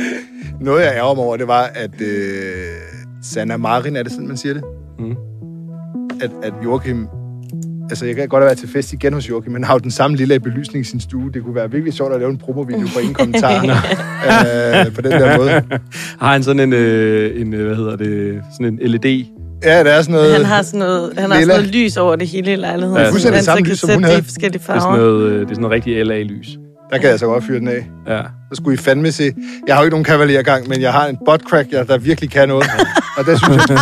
[0.60, 2.64] Noget, jeg ærger mig over, det var, at øh,
[3.22, 4.62] Sanna Marin, er det sådan, man siger det?
[4.98, 5.16] Mm.
[6.20, 7.06] At, at Joachim...
[7.90, 9.90] Altså, jeg kan godt have været til fest igen hos Joachim, men har jo den
[9.90, 11.30] samme lille belysning i sin stue.
[11.34, 13.62] Det kunne være virkelig sjovt at lave en promovideo på ingen kommentar
[14.86, 15.50] øh, på den der måde.
[16.20, 19.24] Har han sådan en, øh, en øh, hvad hedder det, sådan en LED?
[19.64, 20.34] Ja, det er sådan noget...
[20.34, 22.98] Han har sådan noget, han har sådan noget lys over det hele i lejligheden.
[22.98, 24.22] Ja, så fuldstændig han så samme kan lys, som sætte hun det havde.
[24.22, 24.96] Det er sådan farver.
[24.96, 26.58] noget, øh, det er sådan noget rigtig LA-lys.
[26.92, 27.86] Der kan jeg altså godt fyre den af.
[28.06, 28.20] Ja.
[28.22, 29.32] Så skulle I fandme se...
[29.66, 32.48] Jeg har jo ikke nogen kavalergang, men jeg har en buttcrack, jeg, der virkelig kan
[32.48, 32.64] noget.
[33.18, 33.78] Og det synes jeg...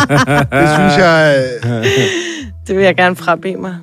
[0.51, 1.43] Det synes jeg...
[1.65, 1.81] øh,
[2.67, 3.75] Det vil jeg gerne frabede mig.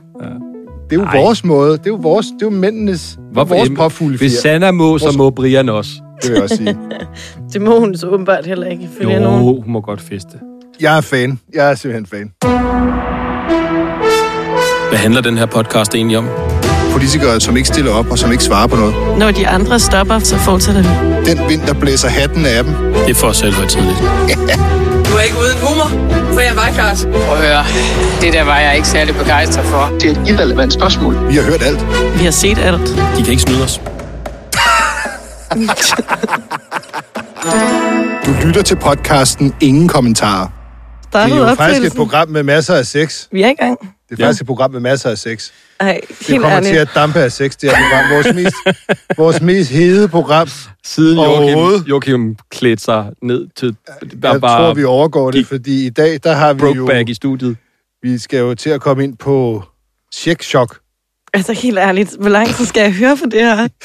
[0.91, 1.20] Det er jo Ej.
[1.20, 1.72] vores måde.
[1.72, 2.27] Det er jo vores...
[2.27, 3.10] Det er jo mændenes...
[3.10, 5.91] Det er Hvorfor- vores påfugle Hvis Sanna må, så må Brian også.
[6.22, 6.77] Det vil jeg også sige.
[7.52, 9.41] Det må hun så åbenbart heller ikke, Jo, ifølge nogen.
[9.45, 10.38] hun må godt feste.
[10.80, 11.38] Jeg er fan.
[11.55, 12.33] Jeg er simpelthen fan.
[14.88, 16.28] Hvad handler den her podcast egentlig om?
[16.98, 19.18] Politikere, som ikke stiller op og som ikke svarer på noget.
[19.18, 20.88] Når de andre stopper, så fortsætter vi.
[21.30, 22.74] Den vind, der blæser hatten af dem.
[22.74, 23.98] Det er for selv tidligt.
[25.08, 25.88] Du er ikke uden humor,
[26.32, 27.08] for jeg var klart.
[27.12, 27.64] Prøv at høre,
[28.20, 29.90] det der var jeg ikke særlig begejstret for.
[30.00, 31.28] Det er et irrelevant spørgsmål.
[31.28, 31.86] Vi har hørt alt.
[32.18, 32.88] Vi har set alt.
[33.16, 33.80] De kan ikke snyde os.
[38.27, 40.48] Du lytter til podcasten Ingen Kommentarer.
[41.12, 43.27] Det er jo faktisk et program med masser af sex.
[43.33, 43.78] Vi er i gang.
[43.80, 45.50] Det er faktisk et program med masser af sex.
[45.80, 46.80] Ej, Det kommer til ærligt.
[46.80, 48.10] at dampe af sex, det her program.
[48.10, 48.56] Vores mest,
[49.18, 50.48] vores mest hede program.
[50.84, 51.18] Siden.
[51.18, 53.76] Joachim, Joachim klædte sig ned til
[54.22, 56.74] der Jeg bare tror, vi overgår det, fordi i dag, der har vi jo...
[56.74, 57.56] Brokeback i studiet.
[58.02, 59.62] Vi skal jo til at komme ind på
[60.14, 60.78] check-shock.
[61.34, 63.68] Altså helt ærligt, hvor lang tid skal jeg høre for det her?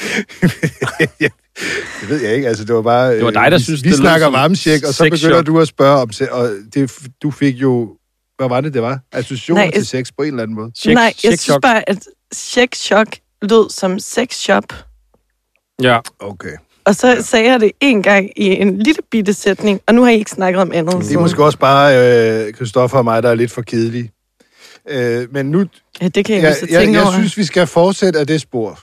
[2.00, 3.16] Det ved jeg ikke, altså det var bare...
[3.16, 5.68] Det var dig, der vi, synes, Vi det snakker varmesjek, og så begynder du at
[5.68, 6.10] spørge om...
[6.30, 7.96] Og det, du fik jo...
[8.36, 8.98] Hvad var det, det var?
[9.12, 10.72] Association Nej, til sex på en eller anden måde.
[10.76, 11.62] Check, Nej, jeg check synes chok.
[11.62, 11.98] bare, at
[12.34, 14.64] check shock lød som sex shop.
[15.82, 15.98] Ja.
[16.18, 16.56] Okay.
[16.84, 20.10] Og så sagde jeg det en gang i en lille bitte sætning, og nu har
[20.10, 20.94] I ikke snakket om andet.
[21.00, 24.12] Det er måske også bare øh, Christoffer og mig, der er lidt for kedelige.
[24.88, 25.64] Øh, men nu...
[26.00, 27.12] Ja, det kan jeg, Jeg, jeg, jeg over.
[27.12, 28.80] synes, vi skal fortsætte af det spor.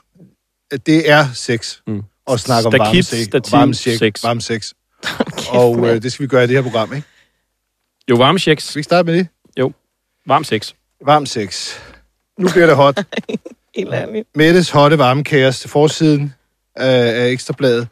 [0.71, 1.77] At det er sex.
[1.87, 2.01] Mm.
[2.27, 3.27] Og snakke om varme sex.
[3.51, 3.99] Varme sex.
[3.99, 4.23] sex.
[4.23, 4.73] Varme sex.
[5.49, 7.07] Og øh, det skal vi gøre i det her program, ikke?
[8.09, 8.63] Jo, varme checks.
[8.63, 9.27] Skal vi starte med det?
[10.25, 10.73] Varm sex.
[11.05, 11.75] Varm sex.
[12.37, 12.97] Nu bliver det hot.
[14.35, 16.33] Mettes hotte varme til forsiden
[16.75, 17.87] af, af Ekstrabladet,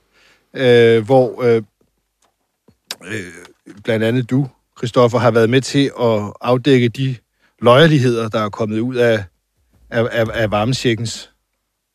[0.53, 1.63] øh, hvor øh,
[3.05, 3.33] øh,
[3.83, 7.15] blandt andet du, Christoffer, har været med til at afdække de
[7.61, 9.23] løjerligheder, der er kommet ud af,
[9.89, 11.31] af, af, af varmesjekkens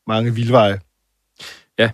[0.07, 0.81] mange vildveje.
[1.79, 1.91] Ja.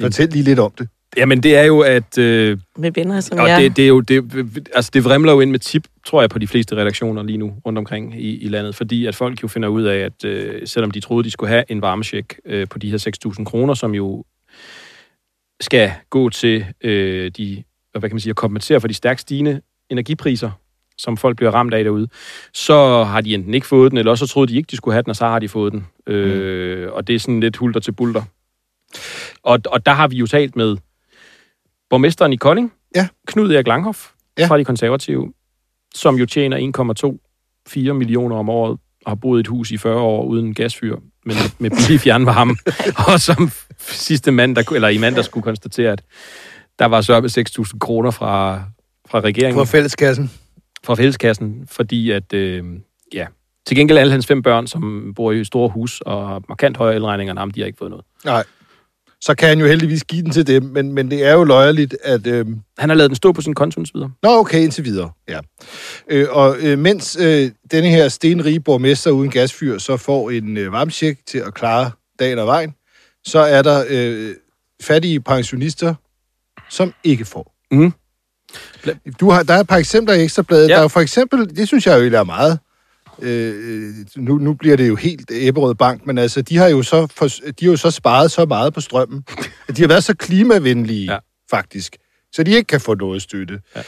[0.00, 0.88] Fortæl lige lidt om det.
[1.16, 2.18] Jamen, det er jo, at...
[2.18, 3.60] Øh, Med venner som og jeg.
[3.60, 4.00] det, det er jo...
[4.00, 4.24] Det,
[4.74, 7.54] altså, det vrimler jo ind med tip, tror jeg, på de fleste redaktioner lige nu
[7.66, 10.90] rundt omkring i, i landet, fordi at folk jo finder ud af, at øh, selvom
[10.90, 14.24] de troede, de skulle have en varmecheck øh, på de her 6.000 kroner, som jo
[15.60, 19.60] skal gå til øh, de, hvad kan man sige, at kompensere for de stærkt stigende
[19.90, 20.50] energipriser,
[20.98, 22.08] som folk bliver ramt af derude,
[22.52, 24.94] så har de enten ikke fået den, eller også så troede de ikke, de skulle
[24.94, 25.86] have den, og så har de fået den.
[26.06, 28.22] Øh, og det er sådan lidt hulter til bulter.
[29.42, 30.76] Og, og der har vi jo talt med
[31.94, 33.08] borgmesteren i Kolding, Ja.
[33.26, 33.98] Knud Erik Langhoff,
[34.38, 34.46] Ja.
[34.46, 35.32] fra de konservative,
[35.94, 40.00] som jo tjener 1,24 millioner om året, og har boet i et hus i 40
[40.00, 40.96] år uden gasfyr,
[41.26, 42.56] men med, med billig fjernvarme,
[43.12, 46.02] og som sidste mandag, eller i mandag skulle konstatere, at
[46.78, 48.62] der var med 6.000 kroner fra,
[49.08, 50.30] fra regeringen På fælleskassen.
[50.84, 52.64] fra fælleskassen, fordi at, øh,
[53.12, 53.26] ja,
[53.66, 56.94] til gengæld alle hans fem børn, som bor i store hus og har markant højere
[56.94, 58.04] elregninger, jamen, de har ikke fået noget.
[58.24, 58.44] Nej.
[59.24, 61.96] Så kan han jo heldigvis give den til dem, men, men det er jo løjerligt,
[62.02, 62.26] at...
[62.26, 62.46] Øh,
[62.78, 64.10] Han har lavet den stå på sin konto indtil videre.
[64.22, 65.10] Nå, okay, indtil videre.
[65.28, 65.40] Ja.
[66.10, 70.72] Øh, og øh, mens øh, denne her stenrige borgmester uden gasfyr så får en øh,
[70.72, 72.74] varmtjek til at klare dagen og vejen,
[73.26, 74.34] så er der øh,
[74.82, 75.94] fattige pensionister,
[76.70, 77.54] som ikke får.
[77.70, 77.92] Mhm.
[79.20, 80.68] Du har, der er et par eksempler i Ekstrabladet.
[80.68, 80.74] Ja.
[80.74, 82.58] Der er for eksempel, det synes jeg jo egentlig er meget,
[83.24, 87.06] øh, nu, nu bliver det jo helt Ebberød Bank, men altså, de har jo så,
[87.16, 87.26] for,
[87.60, 89.24] de har jo så sparet så meget på strømmen,
[89.68, 91.18] at de har været så klimavenlige, ja.
[91.50, 91.96] Faktisk,
[92.32, 93.60] så de ikke kan få noget støtte.
[93.76, 93.82] Ja.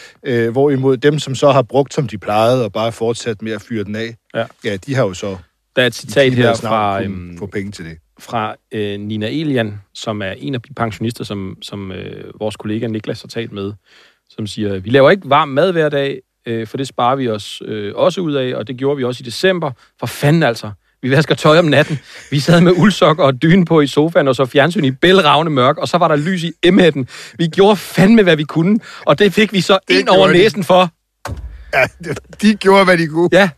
[0.47, 3.63] Øh, hvorimod dem, som så har brugt, som de plejede, og bare fortsat med at
[3.63, 4.45] fyre den af, Ja.
[4.65, 5.37] ja de har jo så
[5.77, 7.99] Der er et citat her fra, øhm, få penge til det.
[8.19, 12.87] fra øh, Nina Elian, som er en af de pensionister, som, som øh, vores kollega
[12.87, 13.73] Niklas har talt med,
[14.31, 17.63] som siger, vi laver ikke varm mad hver dag, øh, for det sparer vi os
[17.65, 19.71] øh, også ud af, og det gjorde vi også i december.
[20.01, 20.71] For fanden altså.
[21.03, 21.99] Vi vasker tøj om natten.
[22.31, 25.79] Vi sad med uldsokker og dyne på i sofaen, og så fjernsyn i bælragende mørk,
[25.79, 27.09] og så var der lys i emhætten.
[27.39, 30.33] Vi gjorde fandme, hvad vi kunne, og det fik vi så Det ind over de.
[30.33, 30.91] næsen for.
[31.75, 31.85] Ja,
[32.43, 33.29] de gjorde, hvad de kunne.
[33.33, 33.51] Ja,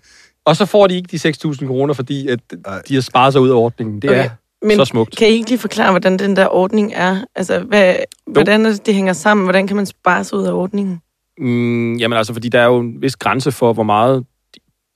[0.46, 2.40] og så får de ikke de 6.000 kroner, fordi at
[2.88, 4.02] de har sparet sig ud af ordningen.
[4.02, 4.30] Det er Okay.
[4.62, 5.16] Men så smukt.
[5.16, 7.24] kan I ikke lige forklare, hvordan den der ordning er?
[7.36, 7.96] Altså, hvad,
[8.26, 9.44] hvordan er det, det hænger sammen?
[9.44, 11.00] Hvordan kan man spare sig ud af ordningen?
[11.38, 14.26] Mm, jamen altså, fordi der er jo en vis grænse for, hvor meget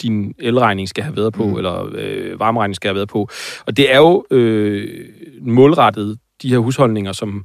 [0.02, 1.56] din elregning skal have været på, mm.
[1.56, 3.28] eller øh, varmeregning skal have været på.
[3.66, 5.08] Og det er jo øh,
[5.40, 7.44] målrettet de her husholdninger, som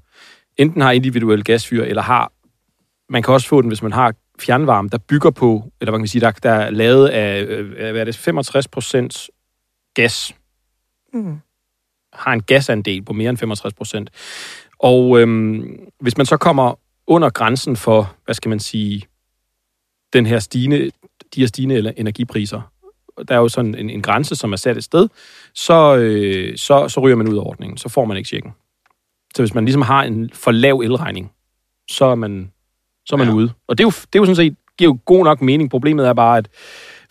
[0.57, 2.31] enten har individuel gasfyr, eller har,
[3.09, 6.01] man kan også få den, hvis man har fjernvarme, der bygger på, eller hvad kan
[6.01, 9.29] man sige, der, der er lavet af, øh, hvad er det, 65 procent
[9.93, 10.35] gas.
[11.13, 11.37] Mm.
[12.13, 14.09] Har en gasandel på mere end 65 procent.
[14.79, 19.01] Og øhm, hvis man så kommer under grænsen for, hvad skal man sige,
[20.13, 20.91] den her stigende,
[21.35, 22.61] de her stigende energipriser,
[23.27, 25.07] der er jo sådan en, en grænse, som er sat et sted,
[25.53, 27.77] så, øh, så, så ryger man ud af ordningen.
[27.77, 28.51] Så får man ikke tjekken.
[29.35, 31.31] Så hvis man ligesom har en for lav elregning,
[31.91, 32.51] så er man,
[33.05, 33.33] så er man ja.
[33.33, 33.51] ude.
[33.67, 35.69] Og det er, jo, det er jo sådan set, giver jo god nok mening.
[35.69, 36.47] Problemet er bare, at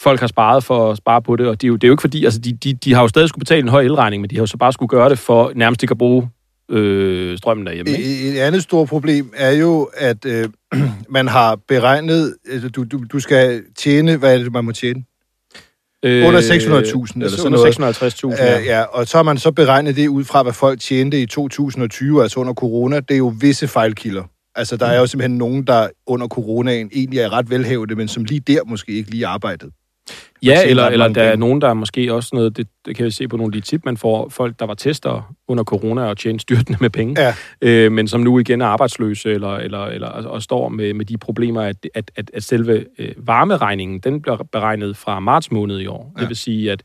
[0.01, 1.93] folk har sparet for at spare på det, og det er jo, det er jo
[1.93, 4.31] ikke fordi, altså de, de, de har jo stadig skulle betale en høj elregning, men
[4.31, 6.31] de har jo så bare skulle gøre det for nærmest ikke at bruge
[6.71, 7.93] øh, strømmen derhjemme.
[7.93, 8.29] Ikke?
[8.29, 10.49] Et, et andet stort problem er jo, at øh,
[11.09, 15.05] man har beregnet, altså, du, du, du skal tjene, hvad er det, man må tjene?
[16.03, 17.79] Øh, Under 600.000 eller sådan noget.
[17.79, 18.61] Under 650.000, ja.
[18.61, 22.23] Ja, og så har man så beregnet det ud fra, hvad folk tjente i 2020,
[22.23, 23.01] altså under corona.
[23.01, 24.23] Det er jo visse fejlkilder.
[24.55, 28.25] Altså, der er jo simpelthen nogen, der under coronaen egentlig er ret velhævende, men som
[28.25, 29.71] lige der måske ikke lige arbejdet.
[30.47, 33.11] Ja, eller, eller der er nogen, der er måske også noget, det, det kan vi
[33.11, 36.17] se på nogle af de tip, man får, folk, der var tester under corona og
[36.17, 37.35] tjente styrtende med penge, Ja.
[37.61, 41.05] øh, men som nu igen er arbejdsløse, eller, eller, eller og, og står med, med
[41.05, 45.79] de problemer, at, at, at, at selve øh, varmeregningen, den bliver beregnet fra marts måned
[45.81, 46.13] i år.
[46.17, 46.21] Ja.
[46.21, 46.83] Det vil sige, at,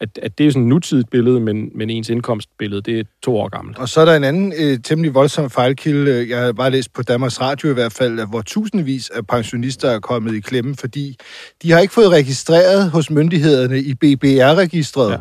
[0.00, 3.36] at, at det er sådan et nutidigt billede, men, men ens indkomstbillede, det er to
[3.36, 3.78] år gammelt.
[3.78, 7.02] Og så er der en anden øh, temmelig voldsom fejlkilde, jeg har bare læst på
[7.02, 11.16] Danmarks Radio i hvert fald, hvor tusindvis af pensionister er kommet i klemme, fordi
[11.62, 15.16] de har ikke fået registreret hos myndighederne i BBR-registret, ja.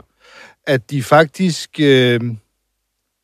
[0.68, 2.20] At de faktisk øh,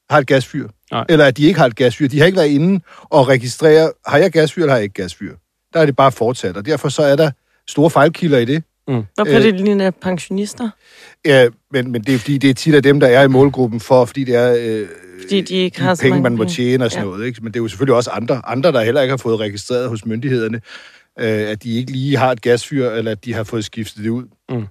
[0.10, 0.68] har et gasfyr.
[0.92, 1.06] Nej.
[1.10, 2.08] Eller at de ikke har et gasfyr.
[2.08, 5.36] De har ikke været inde og registrere, har jeg gasfyr eller har jeg ikke gasfyr.
[5.74, 7.32] Der er det bare fortsat, og derfor så er der
[7.68, 8.64] store fejlkilder i det.
[8.86, 10.70] Hvorfor er det lige af pensionister?
[11.26, 13.80] Ja, men, men det er fordi, det er tit af dem, der er i målgruppen
[13.80, 14.88] for, fordi det er øh,
[15.22, 16.54] Fordi de ikke har de så penge, mange man må penge.
[16.54, 17.12] tjene og sådan ja.
[17.12, 17.26] noget.
[17.26, 17.44] Ikke?
[17.44, 20.06] Men det er jo selvfølgelig også andre, andre, der heller ikke har fået registreret hos
[20.06, 20.62] myndighederne,
[21.20, 24.10] øh, at de ikke lige har et gasfyr, eller at de har fået skiftet det
[24.10, 24.26] ud.
[24.50, 24.68] Mm.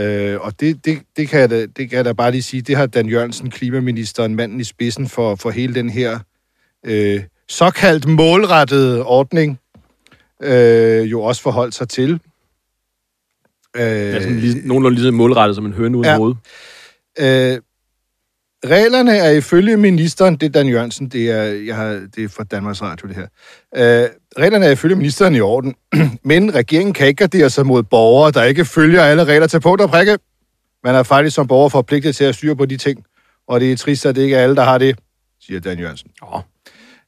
[0.00, 2.62] Øh, og det, det, det, kan jeg da, det kan jeg da bare lige sige,
[2.62, 6.18] det har Dan Jørgensen, klimaministeren, manden i spidsen for, for hele den her
[6.86, 9.60] øh, såkaldt målrettede ordning,
[10.42, 12.20] øh, jo også forholdt sig til.
[13.76, 16.16] Øh, Det er sådan lige, nogenlunde lige målrettet som en høne uden ja.
[16.16, 16.34] hoved.
[17.18, 17.60] Øh,
[18.70, 22.44] reglerne er ifølge ministeren, det er Dan Jørgensen, det er, jeg har, det er fra
[22.44, 23.26] Danmarks Radio, det her.
[23.76, 24.08] Øh,
[24.38, 25.74] reglerne er ifølge ministeren i orden,
[26.24, 29.80] men regeringen kan ikke gardere sig mod borgere, der ikke følger alle regler til punkt
[29.80, 30.18] og prikke.
[30.84, 33.04] Man er faktisk som borger forpligtet til at styre på de ting,
[33.48, 34.98] og det er trist, at det ikke er alle, der har det,
[35.40, 36.10] siger Dan Jørgensen.
[36.22, 36.40] Åh,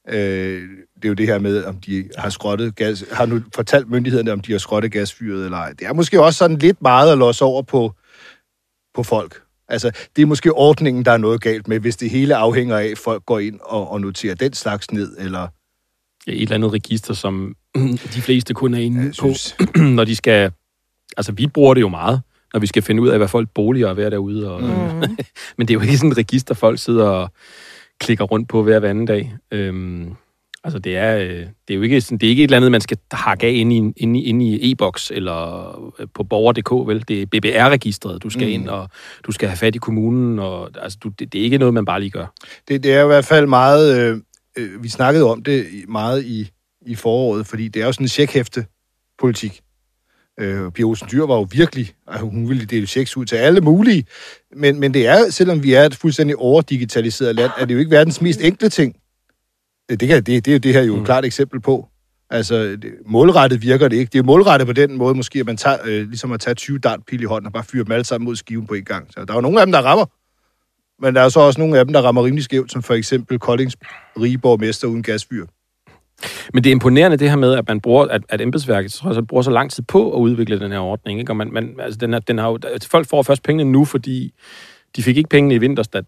[0.08, 0.62] Øh,
[0.96, 4.32] det er jo det her med, om de har skrottet gas, har nu fortalt myndighederne,
[4.32, 5.72] om de har skrottet gasfyret eller ej.
[5.78, 7.92] Det er måske også sådan lidt meget at losse over på,
[8.94, 9.42] på folk.
[9.68, 12.84] Altså, det er måske ordningen, der er noget galt med, hvis det hele afhænger af,
[12.86, 15.48] at folk går ind og, og noterer den slags ned, eller...
[16.26, 17.54] ja, et eller andet register, som
[18.14, 19.56] de fleste kun er inde Jeg på, synes,
[19.96, 20.52] når de skal...
[21.16, 22.20] Altså, vi bruger det jo meget,
[22.54, 24.50] når vi skal finde ud af, hvad folk boliger er ved derude.
[24.50, 25.00] Og, Mm.
[25.56, 27.30] Men det er jo ikke sådan et register, folk sidder og
[28.00, 29.36] klikker rundt på hver anden dag.
[29.50, 30.14] Øhm,
[30.64, 32.70] altså, det er, øh, det er jo ikke, sådan, det er ikke et eller andet,
[32.72, 36.88] man skal hakke af inde i, inde i, inde i e-boks eller øh, på borger.dk,
[36.88, 37.04] vel?
[37.08, 38.52] Det er BBR-registret, du skal Mm.
[38.52, 38.88] ind, og
[39.26, 41.84] du skal have fat i kommunen, og altså, du, det, det er ikke noget, man
[41.84, 42.26] bare lige gør.
[42.68, 44.00] det, det er i hvert fald meget...
[44.00, 44.20] Øh,
[44.58, 46.50] øh, vi snakkede om det meget i,
[46.86, 48.66] i foråret, fordi det er jo sådan en checkhæfte
[49.18, 49.60] politik.
[50.40, 53.60] Øh, Pia Olsen Dyr var jo virkelig, altså hun ville dele checks ud til alle
[53.60, 54.04] mulige,
[54.56, 57.90] men, men det er, selvom vi er et fuldstændig overdigitaliseret land, er det jo ikke
[57.90, 58.96] verdens mest enkle ting.
[59.90, 61.04] Øh, Det, kan, det, det er jo det her jo et Mm.
[61.04, 61.88] klart eksempel på.
[62.30, 64.10] Altså, det, målrettet virker det ikke.
[64.12, 66.78] Det er målrettet på den måde, måske, at man tager, øh, ligesom at tage 20
[66.78, 69.06] dartpil i hånden og bare fyre dem alle sammen mod skiven på en gang.
[69.12, 70.06] Så der er jo nogle af dem, der rammer.
[71.02, 73.38] Men der er så også nogle af dem, der rammer rimelig skævt, som for eksempel
[73.38, 73.76] Koldings
[74.20, 75.46] rige borgmester uden gasfyr.
[76.54, 79.28] Men det er imponerende det her med, at man bruger, at, at embedsværket trods alt
[79.28, 81.20] bruger så lang tid på at udvikle den her ordning.
[81.20, 81.32] Ikke?
[81.32, 83.84] Og man, man, altså den er, den har jo, altså folk får først pengene nu,
[83.84, 84.34] fordi
[84.96, 86.00] de fik ikke pengene i vinters, da,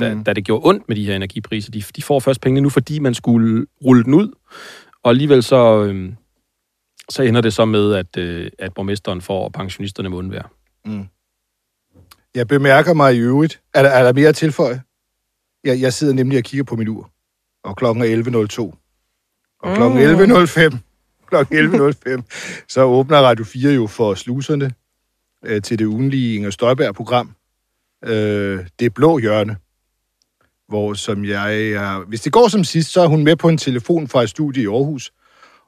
[0.00, 0.18] da, Mm.
[0.18, 0.24] mm.
[0.24, 1.70] da det gjorde ondt med de her energipriser.
[1.70, 4.32] De, de får først pengene nu, fordi man skulle rulle den ud.
[5.02, 6.14] Og alligevel så, øhm,
[7.08, 10.48] så ender det så med, at, øh, at borgmesteren får og pensionisterne må undvære.
[10.84, 11.04] Mm.
[12.34, 13.60] Jeg bemærker mig i øvrigt.
[13.74, 14.82] Er der, er der mere at tilføje?
[15.64, 17.10] Jeg, jeg sidder nemlig og kigger på mit ur.
[17.64, 18.62] Og klokken er 11.02.
[19.62, 20.32] Og klokken Mm.
[20.44, 20.78] 11.05.
[21.30, 22.64] Klokken 11.05.
[22.68, 24.72] Så åbner Radio 4 jo for sluserne
[25.44, 27.34] øh, til det ugenlige Inger Støjberg-program.
[28.04, 29.56] Øh, det blå hjørne.
[30.68, 32.04] Hvor som jeg er...
[32.08, 34.62] Hvis det går som sidst, så er hun med på en telefon fra et studie
[34.62, 35.12] i Aarhus,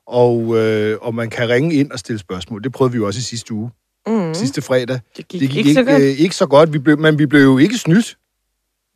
[0.07, 2.65] og, øh, og man kan ringe ind og stille spørgsmål.
[2.65, 3.71] Det prøvede vi jo også i sidste uge,
[4.07, 4.35] Mm.
[4.35, 5.01] sidste fredag.
[5.17, 6.03] Det gik, Det gik ikke, så godt.
[6.03, 8.17] Øh, ikke så godt, vi blev, men vi blev jo ikke snydt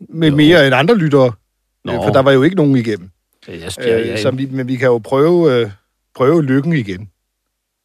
[0.09, 0.37] med Jo.
[0.37, 1.33] mere end andre lyttere,
[1.85, 1.93] Nå.
[1.93, 3.11] øh, for der var jo ikke nogen igennem.
[3.49, 4.23] Jeg, Ja, ja, ja.
[4.23, 5.71] Så vi, men vi kan jo prøve, øh,
[6.15, 7.09] prøve lykken igen.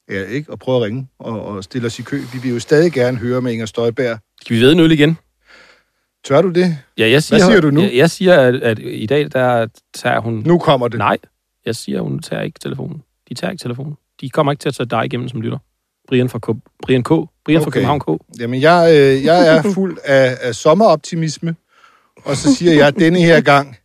[0.09, 0.51] Ja, ikke?
[0.51, 2.17] Og prøve at ringe og, og stille os i kø.
[2.33, 4.19] Vi vil jo stadig gerne høre med Inger Støjberg.
[4.41, 5.17] Skal vi ved en øl igen?
[6.27, 6.77] Tør du det?
[6.97, 7.81] Ja, jeg siger, siger du nu?
[7.81, 10.43] Jeg, jeg siger, at, at i dag, der tager hun...
[10.45, 10.97] Nu kommer det.
[10.97, 11.17] Nej,
[11.65, 13.01] jeg siger, hun tager ikke telefonen.
[13.29, 13.93] De tager ikke telefonen.
[14.21, 15.57] De kommer ikke til at tage dig igennem som lytter.
[16.07, 16.45] Brian fra, K.
[16.83, 17.07] Brian K.
[17.45, 17.71] Brian fra Okay.
[17.71, 18.39] København K.
[18.39, 21.55] Jamen, jeg, øh, jeg er fuld af, af sommeroptimisme,
[22.25, 23.77] og så siger jeg, at denne her gang,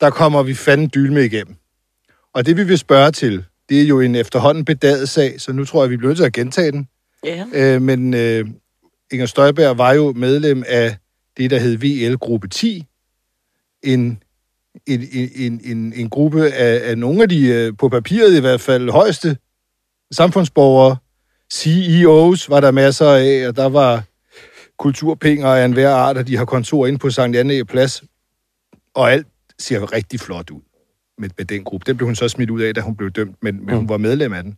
[0.00, 1.56] der kommer vi fanden dyl med igennem.
[2.34, 5.64] Og det, vi vil spørge til, det er jo en efterhånden bedaget sag, så nu
[5.64, 6.88] tror jeg, vi bliver nødt til at gentage den.
[7.24, 7.44] Ja.
[7.54, 8.46] Øh, men øh,
[9.12, 10.96] Inger Støjberg var jo medlem af
[11.40, 12.84] det, der hed VL-gruppe 10.
[13.82, 14.22] En,
[14.86, 15.00] en,
[15.34, 18.90] en, en, en gruppe af, af nogle af de, øh, på papiret i hvert fald,
[18.90, 19.36] højeste
[20.10, 20.96] samfundsborgere.
[21.52, 24.04] CEOs var der masser af, og der var
[24.78, 28.02] kulturpenge af enhver art, og de har kontor inde på Sankt Anne Plads.
[28.94, 29.26] Og alt
[29.58, 30.60] ser rigtig flot ud
[31.18, 31.84] med, med den gruppe.
[31.86, 33.96] Den blev hun så smidt ud af, da hun blev dømt, men, men hun var
[33.96, 34.56] medlem af den.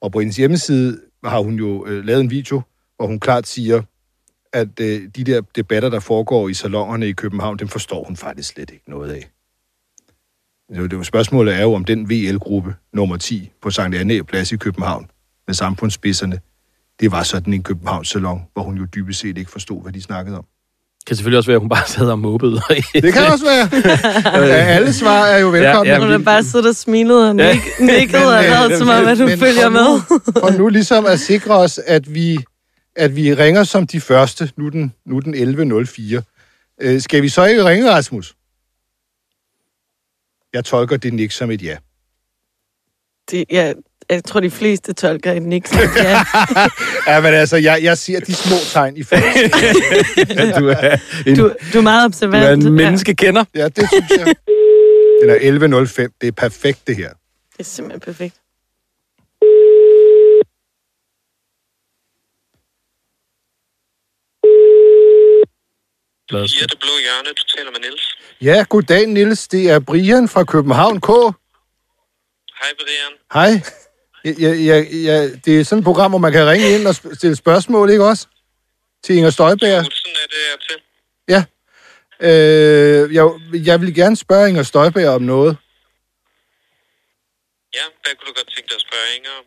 [0.00, 2.62] Og på hendes hjemmeside har hun jo øh, lavet en video,
[2.96, 3.82] hvor hun klart siger,
[4.56, 8.48] at øh, de der debatter, der foregår i salongerne i København, dem forstår hun faktisk
[8.52, 9.28] slet ikke noget af.
[10.68, 13.96] Det er jo- det jo spørgsmålet er jo, om den VL-gruppe nummer 10 på Sankt
[13.96, 15.10] Anne Plads i København
[15.46, 16.38] med samfundsspidserne,
[17.00, 20.02] det var sådan en Københavns salon, hvor hun jo dybest set ikke forstod, hvad de
[20.02, 20.44] snakkede om.
[21.06, 22.60] Kan selvfølgelig også være, at hun bare sad og mobbede.
[22.94, 23.68] Det kan også være.
[24.46, 25.92] ja, alle svar er jo velkomne.
[25.92, 29.06] Ja, Hun har bare siddet og smilet og nik- nikket og øh, lavet som om,
[29.06, 30.00] at hun men følger for med.
[30.10, 32.38] Nu, for nu ligesom at sikre os, at vi,
[32.96, 36.22] at vi ringer som de første, nu den, nu den 11.04.
[36.80, 38.34] Øh, skal vi så ikke ringe, Rasmus?
[40.52, 41.76] Jeg tolker det nik som et ja.
[43.30, 43.72] Det, ja,
[44.10, 46.18] jeg tror, de fleste tolker et nik som et ja.
[47.12, 50.60] Ja, men altså, jeg, jeg ser de små tegn i forhold.
[50.60, 52.44] du, er en, Du, du er meget du observant.
[52.64, 53.44] er en menneskekender.
[53.54, 54.34] Ja, det synes jeg.
[55.22, 56.16] Den er 11.05.
[56.20, 57.02] Det er perfekt, det her.
[57.04, 57.08] Ja,
[57.52, 58.34] det er simpelthen perfekt.
[66.28, 66.40] Glad.
[66.40, 68.18] Via det blå hjørne, du taler med Niels.
[68.40, 69.48] Ja, goddag, Nils.
[69.48, 71.08] Det er Brian fra København K.
[72.60, 73.12] Hej Brian.
[73.36, 73.50] Hej.
[74.24, 74.76] Ja, ja, ja,
[75.08, 78.04] ja, det er sådan et program, hvor man kan ringe ind og stille spørgsmål, ikke
[78.04, 78.26] også?
[79.04, 79.84] Til Inger Støjberg.
[79.84, 80.78] Jo, sådan er det er til.
[81.34, 81.44] Ja.
[82.20, 83.24] Øh, jeg,
[83.66, 85.56] jeg vil gerne spørge Inger Støjberg om noget.
[87.74, 89.44] Ja, hvad kunne du godt tænke dig at spørge Inger om?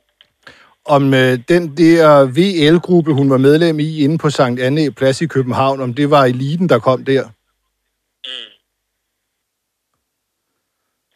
[0.96, 5.27] Om øh, den der VL-gruppe, hun var medlem i inde på Sankt Anne Plads i
[5.36, 7.24] København, om det var eliten, der kom der.
[7.24, 8.51] Mm.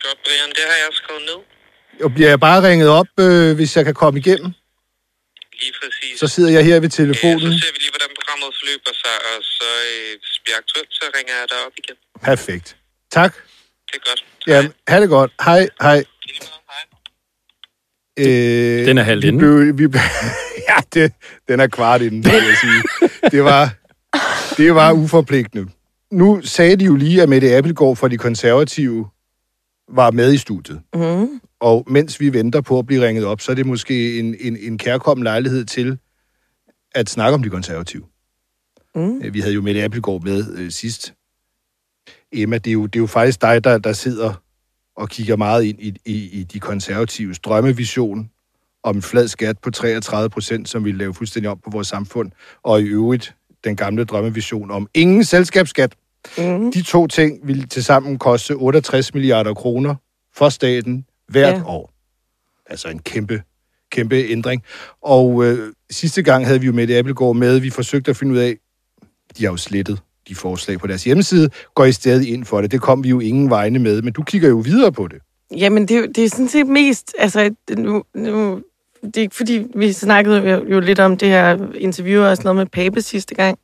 [0.04, 1.40] Godt, Brian, det har jeg skrevet ned.
[2.06, 4.52] Og bliver jeg bare ringet op, øh, hvis jeg kan komme igennem?
[5.62, 6.20] Lige præcis.
[6.20, 7.40] Så sidder jeg her ved Øh, telefonen.
[7.40, 11.34] så ser vi lige, hvordan programmet forløber sig, og så øh, hvis aktuelt, så ringer
[11.40, 11.96] jeg dig op igen.
[12.30, 12.68] Perfekt.
[13.12, 13.34] Tak.
[13.88, 14.26] Det er godt.
[14.48, 15.32] Ja, ha' det godt.
[15.46, 16.04] Hej, hej.
[18.20, 18.26] Øh,
[18.86, 19.40] Den er halvt vi inde.
[19.40, 20.02] blev, vi blev,
[20.70, 21.12] ja, det,
[21.48, 23.10] den er kvart inden, vil jeg sige.
[23.32, 23.76] Det var,
[24.58, 25.72] det var uforpligtende.
[26.12, 29.08] Nu sagde de jo lige, at Mette Appelgaard fra de konservative
[29.90, 30.82] var med i studiet.
[30.96, 31.42] Mm.
[31.60, 34.58] Og mens vi venter på at blive ringet op, så er det måske en, en,
[34.58, 35.98] en kærkommen lejlighed til
[36.96, 38.04] at snakke om de konservative.
[38.96, 39.22] Mm.
[39.34, 41.14] Vi havde jo Mette Appelgaard med øh, sidst.
[42.32, 44.43] Emma, det er, jo, det er jo faktisk dig, der, der sidder
[44.98, 48.30] og kigger meget ind i, i, i de konservatives drømmevision
[48.84, 52.32] om en flad skat på 33 procent, som vi lave fuldstændig om på vores samfund,
[52.64, 55.96] og i øvrigt den gamle drømmevision om ingen selskabsskat.
[56.38, 56.72] Mm.
[56.72, 59.96] De to ting vil tilsammen koste 68 milliarder kroner
[60.36, 61.58] for staten hvert Ja.
[61.58, 61.64] ja.
[61.66, 61.94] år.
[62.66, 63.44] Altså en kæmpe,
[63.92, 64.64] kæmpe ændring.
[65.02, 67.60] Og øh, sidste gang havde vi jo Mette Appelgaard med.
[67.60, 68.58] Vi forsøgte at finde ud af,
[69.38, 71.50] de har jo slettet de forslag på deres hjemmeside.
[71.76, 72.72] Går I stedet ind for det?
[72.72, 75.18] Det kom vi jo ingen vegne med, men du kigger jo videre på det.
[75.58, 77.14] Jamen, det, det er sådan set mest...
[77.20, 78.62] Altså, nu, nu,
[79.04, 82.48] det er ikke fordi, vi snakkede jo, jo lidt om det her interview og sådan
[82.48, 83.60] noget med Pape sidste gang.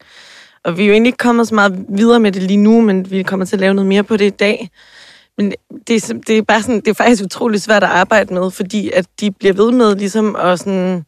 [0.64, 3.12] Og vi er jo egentlig ikke kommet så meget videre med det lige nu, men
[3.12, 4.70] vi kommer til at lave noget mere på det i dag.
[5.38, 5.54] Men
[5.88, 8.92] det er, det er bare sådan, det er faktisk utrolig svært at arbejde med, fordi
[8.94, 11.06] at de bliver ved med ligesom at sådan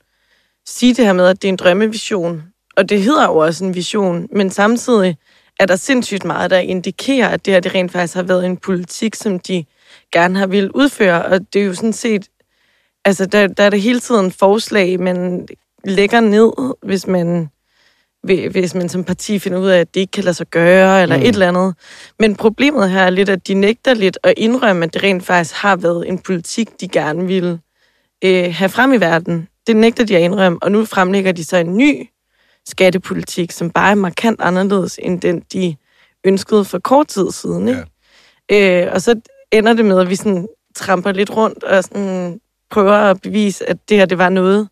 [0.66, 2.44] sige det her med, at det er en drømmevision.
[2.78, 5.18] Og det hedder jo også en vision, men samtidig
[5.62, 8.58] er der sindssygt meget, der indikerer, at det her det rent faktisk har været en
[8.58, 9.66] politik, som de
[10.12, 11.26] gerne har ville udføre.
[11.26, 12.30] Og det er jo sådan set,
[13.06, 15.48] altså der, der er det hele tiden forslag, man
[15.86, 17.50] lægger ned, hvis man
[18.24, 21.02] hvi- hvis man som parti finder ud af, at det ikke kan lade sig gøre,
[21.02, 21.24] eller mm.
[21.24, 21.76] et eller andet.
[22.20, 25.56] Men problemet her er lidt, at de nægter lidt at indrømme, at det rent faktisk
[25.56, 27.60] har været en politik, de gerne ville
[28.24, 29.48] øh, have frem i verden.
[29.68, 32.08] Det nægter de at indrømme, og nu fremlægger de så en ny
[32.68, 35.76] skattepolitik, som bare er markant anderledes end den, de
[36.24, 37.68] ønskede for kort tid siden.
[37.68, 37.86] Ikke?
[38.50, 38.86] Ja.
[38.86, 42.40] Øh, og så ender det med, at vi sådan tramper lidt rundt og sådan
[42.70, 44.70] prøver at bevise, at det her det var noget,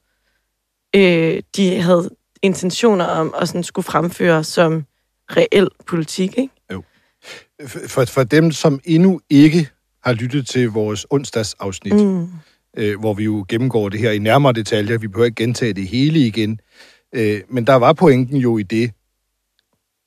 [0.96, 2.10] øh, de havde
[2.42, 4.86] intentioner om at sådan skulle fremføre som
[5.30, 6.38] reel politik.
[6.38, 6.54] Ikke?
[7.88, 9.70] For, for dem, som endnu ikke
[10.04, 11.94] har lyttet til vores onsdagsafsnit.
[11.94, 12.28] Mm.
[12.78, 15.88] øh, hvor vi jo gennemgår det her i nærmere detaljer, vi behøver ikke gentage det
[15.88, 16.60] hele igen,
[17.16, 18.92] øh, men der var pointen jo i det,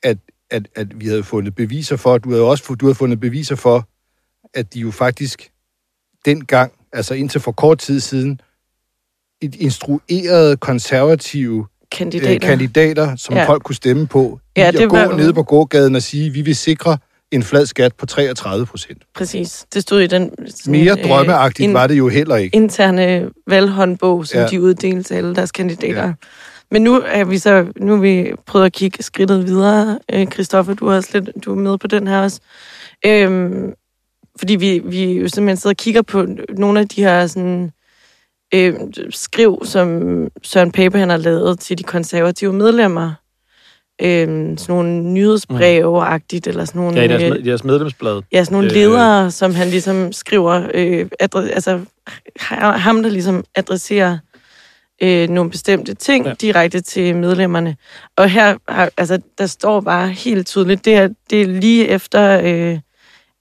[0.03, 0.17] at,
[0.51, 3.87] at, at vi havde fundet beviser for, du havde også du havde fundet beviser for,
[4.53, 5.51] at de jo faktisk
[6.25, 8.41] dengang, altså indtil for kort tid siden,
[9.41, 12.33] et instruerede konservative Kandidater.
[12.33, 13.47] øh, kandidater, som ja.
[13.47, 16.41] Folk kunne stemme på, Ja, det at gå var nede på gågaden og sige, vi
[16.41, 16.97] vil sikre
[17.31, 19.03] en flad skat på 33 procent.
[19.15, 19.65] Præcis.
[19.73, 22.55] Det stod i den sådan, Mere drømmeagtigt in- var det jo heller ikke.
[22.55, 24.47] interne valghåndbog, som ja.
[24.47, 26.05] de uddelte til alle deres kandidater.
[26.05, 26.13] Ja.
[26.73, 29.99] Men nu er vi så nu vi prøvet at kigge skridtet videre.
[30.13, 32.39] Øh, Christoffer, du er også lidt du er med på den her også.
[33.05, 33.73] Øhm,
[34.39, 36.25] fordi vi, vi jo simpelthen sidder og kigger på
[36.57, 37.71] nogle af de her sådan,
[38.53, 38.73] øh,
[39.09, 39.87] skriv, som
[40.43, 43.11] Søren Pape han har lavet til de konservative medlemmer.
[44.01, 46.97] Øh, sådan nogle nyhedsbreve-agtigt, eller sådan nogle...
[46.97, 48.21] Ja, i deres, øh, med, deres medlemsblad.
[48.31, 48.77] Ja, sådan nogle Øh.
[48.77, 51.79] øh, ledere, som han ligesom skriver, øh, adre, altså
[52.39, 54.17] ha- ham, der ligesom adresserer
[55.01, 56.33] øh, nogle bestemte ting Ja.
[56.41, 57.75] direkte til medlemmerne.
[58.15, 62.41] Og her, har, altså, der står bare helt tydeligt, det er, det er lige efter,
[62.43, 62.79] øh,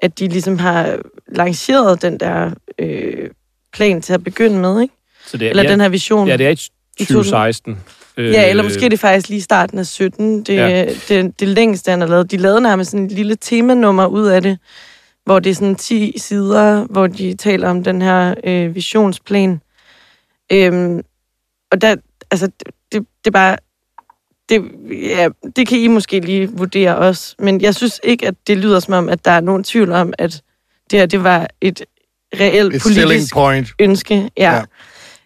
[0.02, 3.30] at de ligesom har lanceret den der øh,
[3.72, 4.94] plan til at begynde med, ikke?
[5.26, 6.28] Så det er, Eller ja, den her vision.
[6.28, 6.68] Ja, det er i
[6.98, 7.78] I 2016.
[8.18, 10.42] Ja, eller måske er det faktisk lige starten af 17.
[10.42, 10.68] Det, Ja.
[10.68, 10.86] ja.
[11.08, 12.30] det, det længste, han har lavet.
[12.30, 14.58] De lavede nærmest sådan et lille temanummer ud af det,
[15.24, 19.60] hvor det er sådan 10 sider, hvor de taler om den her øh, visionsplan.
[20.52, 21.00] Øhm,
[21.72, 21.96] og der,
[22.30, 22.46] altså,
[22.92, 23.56] det, det, er bare...
[24.48, 28.58] Det, ja, det kan I måske lige vurdere også, men jeg synes ikke, at det
[28.58, 30.42] lyder som om, at der er nogen tvivl om, at
[30.90, 31.84] det her, det var et
[32.40, 33.68] reelt Et politisk point.
[33.78, 34.30] ønske.
[34.36, 34.62] Ja.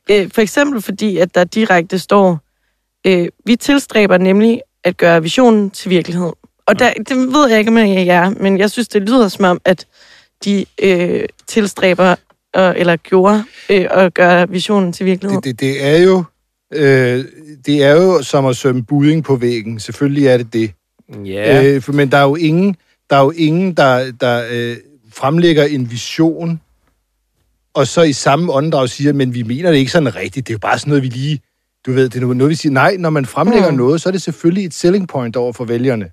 [0.09, 0.23] ja.
[0.23, 2.41] Øh, for eksempel fordi, at der direkte står,
[3.07, 6.33] øh, vi tilstræber nemlig at gøre visionen til virkelighed.
[6.67, 9.45] Og der, det ved jeg ikke, om jeg er, men jeg synes, det lyder som
[9.45, 9.87] om, at
[10.45, 12.15] de øh, tilstræber,
[12.57, 15.43] øh, eller gjorde, øh, at gøre visionen til virkelighed.
[15.43, 16.25] Det, det, det er jo
[16.73, 17.25] øh,
[17.67, 19.81] det er jo som at sømme budding på væggen.
[19.81, 20.71] Selvfølgelig er det det.
[21.25, 22.77] Ja, Øh, for- men der er jo ingen,
[23.11, 24.77] der, er jo ingen, der, der øh,
[25.15, 26.61] fremlægger en vision,
[27.75, 30.47] og så i samme åndedrag siger, men vi mener det ikke sådan rigtigt.
[30.47, 31.41] Det er jo bare sådan noget, vi lige...
[31.87, 33.77] Du ved, det er noget, vi siger, nej, når man fremlægger Mm.
[33.77, 36.11] noget, så er det selvfølgelig et selling point over for vælgerne.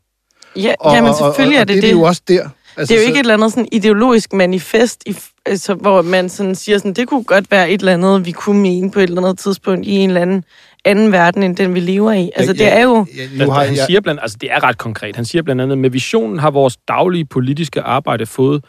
[0.56, 1.84] Ja, jamen selvfølgelig og, er det det.
[1.84, 1.88] det.
[1.90, 2.50] er jo også der.
[2.78, 6.02] Altså, Det er jo så- ikke et eller andet sådan ideologisk manifest, i, altså, hvor
[6.02, 9.00] man sådan siger, sådan, det kunne godt være et eller andet, vi kunne mene på
[9.00, 10.44] et eller andet tidspunkt i en eller anden
[10.86, 12.32] anden verden, end den vi lever i.
[12.36, 13.06] Altså, det er jo...
[13.18, 15.16] Ja, Nu nu har han siger blandt, altså det er ret konkret.
[15.16, 18.64] Han siger blandt andet, med visionen har vores daglige politiske arbejde fået,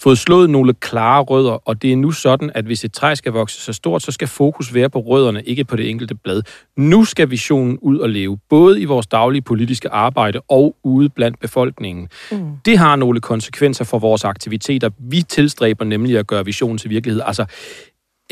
[0.00, 3.32] fået slået nogle klare rødder, og det er nu sådan, at hvis et træ skal
[3.32, 6.42] vokse så stort, så skal fokus være på rødderne, ikke på det enkelte blad.
[6.76, 11.40] Nu skal visionen ud og leve, både i vores daglige politiske arbejde og ude blandt
[11.40, 12.08] befolkningen.
[12.32, 12.50] Mm.
[12.64, 14.90] Det har nogle konsekvenser for vores aktiviteter.
[14.98, 17.22] Vi tilstræber nemlig at gøre visionen til virkelighed.
[17.26, 17.44] Altså,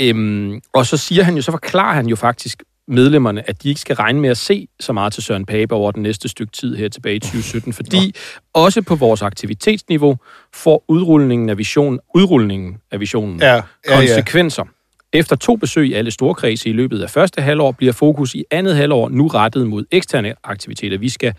[0.01, 3.81] Øhm, og så siger han jo, så forklarer han jo faktisk medlemmerne, at de ikke
[3.81, 6.77] skal regne med at se så meget til Søren Pape over den næste stykke tid
[6.77, 8.15] her tilbage i 2017, fordi
[8.55, 10.17] også på vores aktivitetsniveau
[10.55, 13.97] får udrulningen af visionen, udrulningen af visionen ja, ja, ja.
[13.97, 14.65] konsekvenser.
[15.13, 18.77] Efter to besøg i alle storkredse i løbet af første halvår, bliver fokus i andet
[18.77, 20.99] halvår nu rettet mod eksterne aktiviteter.
[20.99, 21.35] Vi skal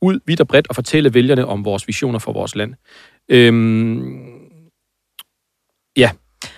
[0.00, 2.74] ud vidt og bredt og fortælle vælgerne om vores visioner for vores land.
[3.28, 4.39] Øhm,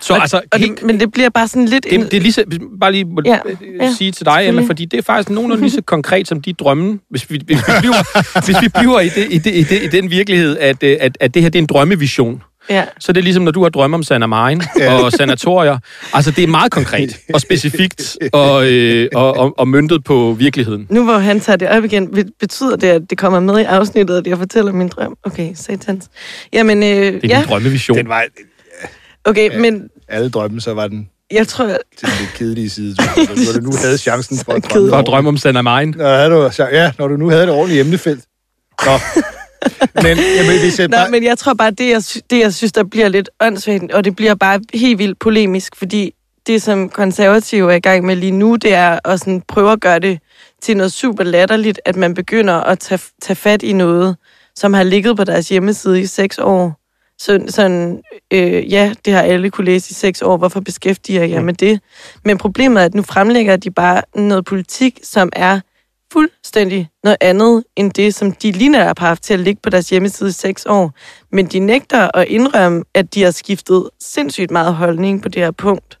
[0.03, 0.41] så og, altså...
[0.51, 1.83] og helt- det, men det bliver bare sådan lidt...
[1.91, 2.43] det, det er lige så,
[2.79, 3.31] bare lige må, Ja,
[3.79, 6.41] ja, ja, sige til dig, Emma, fordi det er faktisk nogenlunde lige så konkret som
[6.41, 9.63] de drømme, hvis vi, hvis vi bliver, hvis vi bliver i, det, i, det, i,
[9.63, 12.41] det, i den virkelighed, at, øh, at, at det her det er en drømmevision.
[12.69, 12.83] Ja.
[12.99, 15.77] Så det er ligesom, når du har drømme om Sanna Marin og sanatorier.
[16.13, 20.87] Altså, det er meget konkret og specifikt og, øh, og, og, og myntet på virkeligheden.
[20.89, 23.63] Nu hvor han tager det op igen, be- betyder det, at det kommer med i
[23.63, 25.15] afsnittet, at jeg fortæller min drøm?
[25.23, 26.09] Okay, satans.
[26.53, 27.97] Jamen, øh, Det er ja, din drømmevision.
[27.97, 28.23] Den var
[29.25, 32.95] okay, men alle drømme, så var den jeg tror, til den lidt kedelige side.
[33.17, 34.89] Når du nu havde chancen for at drømme.
[34.89, 35.93] For at drømme om Sanna Marin.
[35.97, 38.23] Nå, havde du, ja, når du nu havde det ordentlige emnefelt.
[38.85, 38.91] Nå.
[39.95, 42.71] Men, jamen, hvis jeg Nå, bare, men jeg tror bare, det jeg, det, jeg synes,
[42.71, 46.13] der bliver lidt åndssvagt, og det bliver bare helt vildt polemisk, fordi
[46.47, 49.81] det, som konservative er i gang med lige nu, det er at sådan prøve at
[49.81, 50.19] gøre det
[50.61, 54.15] til noget super latterligt, at man begynder at tage, tage fat i noget,
[54.55, 56.82] som har ligget på deres hjemmeside i seks år.
[57.23, 58.01] Så, sådan,
[58.33, 60.37] øh, ja, det har alle kunne læse i seks år.
[60.37, 61.79] Hvorfor beskæftiger jeg med det?
[62.25, 65.59] Men problemet er, at nu fremlægger de bare noget politik, som er
[66.13, 69.89] fuldstændig noget andet, end det, som de lige har haft til at ligge på deres
[69.89, 70.91] hjemmeside i seks år.
[71.31, 75.51] Men de nægter at indrømme, at de har skiftet sindssygt meget holdning på det her
[75.51, 75.99] punkt.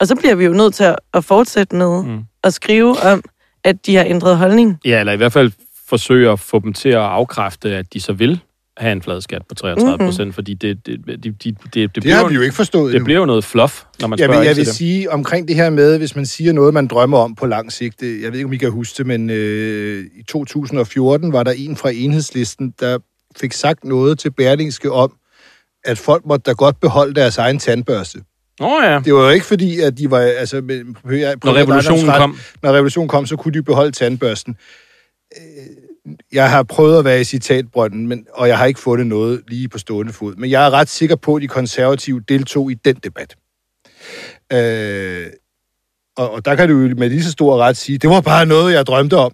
[0.00, 2.18] Og så bliver vi jo nødt til at- at fortsætte med mm.
[2.44, 3.22] at skrive om,
[3.64, 4.78] at de har ændret holdning.
[4.84, 5.52] Ja, eller i hvert fald
[5.88, 8.40] forsøge at få dem til at afkræfte, at de så vil
[8.76, 10.32] have en flad skat på 33 procent, mm-hmm.
[10.32, 12.94] fordi det, det, det, det, det, det, Det bliver har vi jo ikke forstået det
[12.96, 13.04] endnu.
[13.04, 14.74] bliver jo noget fluff, når man Jeg spørger jeg vil det.
[14.74, 18.00] sige omkring det her med, hvis man siger noget, man drømmer om på lang sigt.
[18.00, 21.52] det- Jeg ved ikke, om I kan huske det, men øh, i 2014 var der
[21.56, 22.98] en fra enhedslisten, der
[23.40, 25.12] fik sagt noget til Berlingske om,
[25.84, 28.18] at folk måtte da godt beholde deres egen tandbørste.
[28.60, 30.18] Nå ja, Det var jo ikke fordi, at de var...
[30.20, 30.84] Altså, med-
[31.44, 32.38] når revolutionen ret- kom.
[32.62, 34.56] Når revolutionen kom, så kunne de beholde tandbørsten.
[35.36, 35.42] Øh,
[36.32, 39.68] Jeg har prøvet at være i citatbrønden, men, og jeg har ikke fundet noget lige
[39.68, 40.34] på stående fod.
[40.36, 43.36] Men jeg er ret sikker på, at de konservative deltog i den debat.
[44.52, 45.26] Øh,
[46.16, 48.46] og, og der kan du jo med lige så stor ret sige, det var bare
[48.46, 49.32] noget, jeg drømte om.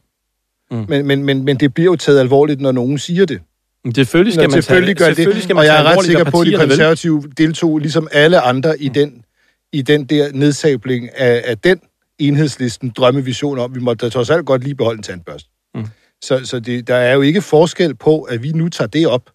[0.70, 0.76] Mm.
[0.76, 0.84] Mm.
[0.88, 3.40] Men, men, men, men det bliver jo taget alvorligt, når nogen siger det.
[3.84, 5.82] Men Selvfølgelig skal Nå, man selvfølgelig tage, gør selvfølgelig det, skal man og jeg er
[5.82, 9.24] ret sikker på, at de konservative deltog, ligesom alle andre, i den,
[9.72, 11.80] i den der nedsabling af, af den
[12.18, 15.50] enhedslisten drømmevision om, vi måtte da trods alt godt lige beholde en tandbørste.
[15.74, 15.86] Mm.
[16.22, 19.30] Så, så det, der er jo ikke forskel på, at vi nu tager det op,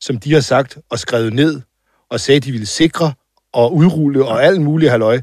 [0.00, 1.60] som de har sagt og skrevet ned,
[2.10, 3.12] og sagde, at de ville sikre
[3.52, 5.20] og udrulle og alt muligt halløj.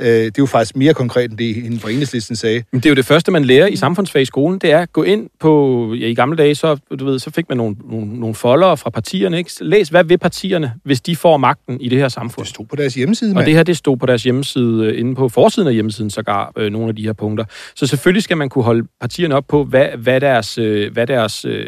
[0.00, 2.62] Øh, det er jo faktisk mere konkret, end det hende fra enhedslisten sagde.
[2.72, 4.92] Men det er jo det første, man lærer i samfundsfag i skolen, det er at
[4.92, 8.20] gå ind på, ja, i gamle dage, så, du ved, så fik man nogle, nogle,
[8.20, 9.50] nogle foldere fra partierne, ikke?
[9.60, 12.44] Læs, hvad vil partierne, hvis de får magten i det her samfund?
[12.44, 13.46] Det stod på deres hjemmeside, Og mand.
[13.46, 16.72] det her, det stod på deres hjemmeside, øh, inde på forsiden af hjemmesiden sågar, øh,
[16.72, 17.44] nogle af de her punkter.
[17.74, 21.44] Så selvfølgelig skal man kunne holde partierne op på, hvad, hvad deres, øh, hvad deres
[21.44, 21.66] øh,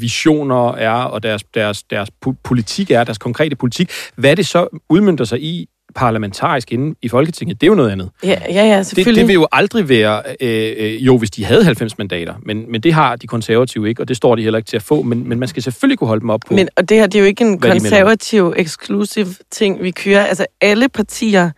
[0.00, 2.10] visioner er, og deres, deres, deres
[2.44, 3.90] politik er, deres konkrete politik.
[4.16, 5.66] Hvad det så udmyndter sig i
[5.98, 8.10] parlamentarisk inde i Folketinget, det er jo noget andet.
[8.24, 9.20] Ja, ja, ja Det, selvfølgelig.
[9.20, 12.80] det vil jo aldrig være, øh, øh, jo hvis de havde 90 mandater, men, men
[12.80, 15.28] det har de konservative ikke, og det står de heller ikke til at få, men,
[15.28, 16.54] men man skal selvfølgelig kunne holde dem op på.
[16.54, 20.24] Men, og det her, det er jo ikke en konservativ, eksklusiv ting, vi kører.
[20.26, 21.50] Altså alle partier,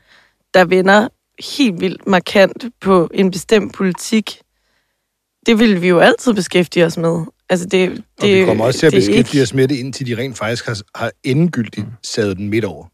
[0.54, 1.08] der vender
[1.58, 4.38] helt vildt markant på en bestemt politik,
[5.46, 7.24] det vil vi jo altid beskæftige os med.
[7.48, 9.76] Altså det, det, Og vi kommer også til at det beskæftige ikke- os med det,
[9.76, 12.86] indtil de rent faktisk har, har endegyldigt sadet den midt over.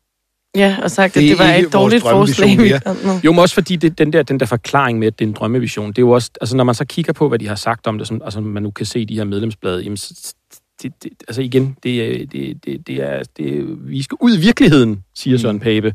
[0.57, 2.81] Ja, og sagt, Det at er det var et dårligt forslag.
[3.25, 5.35] Jo, men også fordi det, den, der, den der forklaring med, at det er en
[5.35, 7.87] drømmevision, det er jo også, altså når man så kigger på, hvad de har sagt
[7.87, 10.35] om det, som, altså man nu kan se i de her medlemsblade, jamen, så,
[10.83, 14.37] det, det, altså igen, det, er- det, det, det er, det, er- vi skal ud
[14.37, 15.95] i virkeligheden, siger Søren Pape,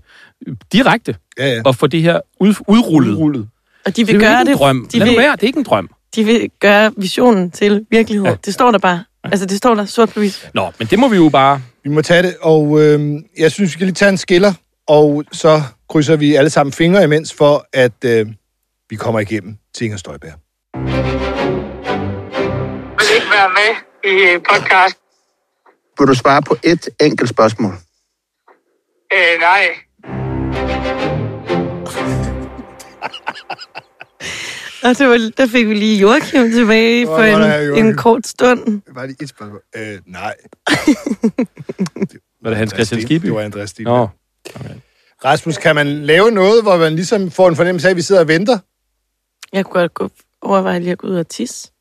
[0.73, 1.61] direkte, Ja, ja.
[1.65, 3.11] og få det her ud, udrullet.
[3.11, 3.47] Udrullet.
[3.85, 4.87] Og de Det vil er jo gøre ikke en det, drøm.
[4.93, 5.89] de Lad vil, være, det er ikke en drøm.
[6.15, 8.27] de vil gøre visionen til virkelighed.
[8.27, 8.35] Ja.
[8.45, 9.03] Det står der bare.
[9.23, 10.49] Altså det står der sort på hvidt.
[10.53, 11.61] Nå, men det må vi jo bare...
[11.83, 14.53] Vi må tage det, og øh, jeg synes, vi skal lige tage en skiller,
[14.87, 18.27] og så krydser vi alle sammen fingre imens for, at øh,
[18.89, 20.33] vi kommer igennem til Inger Støjberg.
[22.97, 23.71] vil ikke være med
[24.11, 24.97] i podcast.
[25.99, 27.73] Vil du svare på et enkelt spørgsmål?
[29.13, 29.63] Øh, nej.
[34.83, 38.27] Og det var, der fik vi lige Joachim tilbage for var der, en, en kort
[38.27, 38.81] stund.
[38.87, 39.61] Var det et spørgsmål?
[39.75, 40.35] Øh, nej.
[42.43, 43.25] Var det Hans Christian Skibby?
[43.25, 43.85] Det var Andreas Stil.
[43.85, 44.07] Nå,
[45.25, 48.21] Rasmus, kan man lave noget, hvor man ligesom får en fornemmelse af, at vi sidder
[48.21, 48.59] og venter?
[49.53, 50.09] Jeg kunne godt gå,
[50.41, 51.71] overveje lige at gå ud og tisse.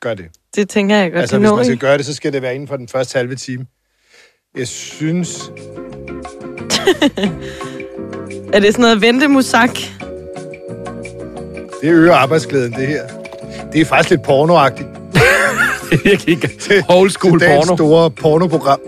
[0.00, 0.26] Gør det.
[0.54, 2.54] Det tænker jeg godt, Altså, det hvis man skal gøre det, så skal det være
[2.54, 3.66] inden for den første halve time.
[4.56, 5.38] Jeg synes...
[8.52, 9.70] Er det sådan noget ventemusak?
[11.82, 13.02] Det øger arbejdsglæden, det her.
[13.72, 14.88] Det er faktisk lidt pornoagtigt.
[15.90, 17.76] det er virkelig ikke old school Til porno.
[17.76, 18.80] store pornoprogram.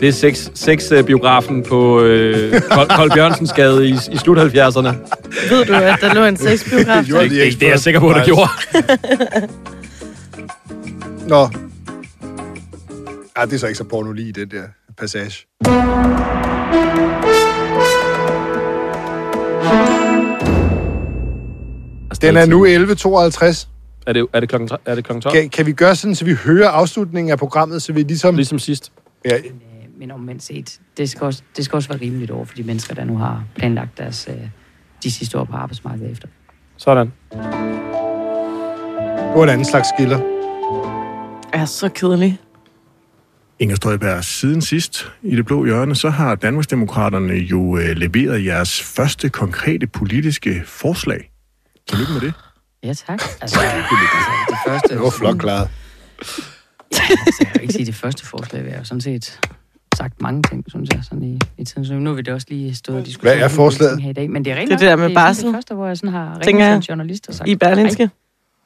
[0.00, 4.88] Det er sex, sex-biografen på øh, Kold, Kold Bjørnsens gade i, i slut 70'erne.
[5.50, 7.04] Ved du, at der lå en sexbiograf?
[7.04, 8.48] Det, de det, ikke det er jeg sikker på, der gjorde.
[11.28, 11.48] Nå.
[13.36, 14.62] Ej, det er så ikke så porno lige i den der
[14.98, 15.46] passage.
[22.22, 23.68] Den er nu 11.52.
[24.06, 25.34] Er det, er det klokken, er det klokken 12?
[25.34, 28.34] Kan, kan vi gøre sådan, så vi hører afslutningen af programmet, så vi ligesom...
[28.34, 28.92] Ligesom sidst.
[29.24, 29.38] Ja,
[29.98, 32.94] Men omvendt set, det skal, også, det skal også være rimeligt over for de mennesker,
[32.94, 34.34] der nu har planlagt deres, øh,
[35.02, 36.28] de sidste år på arbejdsmarkedet efter.
[36.76, 37.12] Sådan.
[37.32, 37.40] det
[39.34, 40.18] var en anden slags skiller.
[41.52, 42.38] er så kedelig.
[43.58, 48.82] Inger Støjberg, siden sidst i det blå hjørne, så har Danmarksdemokraterne jo øh, leveret jeres
[48.82, 51.30] første konkrete politiske forslag.
[51.88, 52.32] Tillykke med det.
[52.82, 53.22] Ja, tak.
[53.40, 53.60] Altså, altså
[54.48, 54.94] det første...
[54.94, 55.68] Det var flot klaret.
[57.00, 59.40] Altså, jeg vil ikke sige det første forslag, vi har jo sådan set
[59.96, 61.84] sagt mange ting, synes jeg, sådan i, i tiden.
[61.84, 63.36] Så nu har vi det også lige stået og diskuteret.
[63.38, 64.02] Hvad er forslaget?
[64.02, 64.30] Her i dag.
[64.30, 65.44] Men det er Det rent det der med det er barsel.
[65.46, 66.76] det første, hvor jeg sådan har ringet jeg.
[66.76, 68.10] en journalist og sagt, I Berlinske.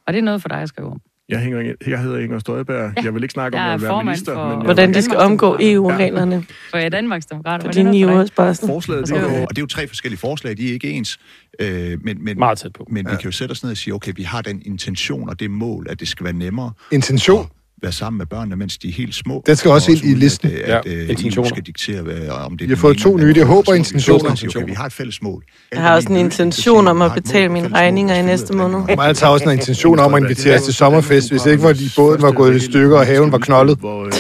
[0.07, 1.01] Og det er noget for dig at skrive om.
[1.33, 2.93] Jeg, hænger, jeg hedder Inger Støjberg.
[2.97, 3.03] Ja.
[3.03, 4.57] Jeg vil ikke snakke om Jeg at være formand minister, for- men...
[4.59, 7.71] jeg- Hvordan de skal omgå EU-reglerne For jeg er Danmarks Demokrater.
[7.71, 8.05] de ni
[8.37, 8.67] barsel.
[8.69, 9.43] Forslaget, det Og er jo...
[9.43, 11.19] Og det er jo tre forskellige forslag, de er ikke ens.
[11.61, 12.87] Øh, men men, Meget tæt på.
[12.91, 15.41] men vi kan jo sætte os ned og sige, okay, vi har den intention og
[15.41, 17.41] det mål, at det skal være nemmere Intention.
[17.45, 17.47] at
[17.83, 19.43] være sammen med børnene, mens de er helt små.
[19.47, 20.51] Den skal også Og ind i listen.
[20.51, 21.49] At, Ja, at, at EU intentioner.
[21.49, 23.29] skal diktere, hvad, om det er Vi har fået to nye.
[23.29, 23.47] anden.
[23.47, 24.31] håber, Så intentioner.
[24.47, 25.43] Okay, vi har et fælles mål.
[25.73, 28.97] Jeg har også en intention om at betale mine regninger i næste måned.
[28.97, 31.91] Mig tager også en intention om at invitere os til sommerfest, hvis ikke var de
[31.97, 33.79] båden var gået i stykker, og haven var knoldet.
[33.85, 34.13] Øh,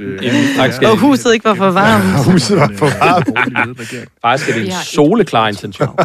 [0.00, 2.04] øh, Og huset ikke var for varmt.
[2.18, 3.28] Og huset var for varmt.
[4.24, 5.88] Faktisk er det en har soleklar intention.